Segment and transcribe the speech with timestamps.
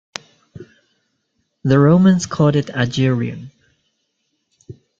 [1.63, 3.51] The Romans called it Agirium.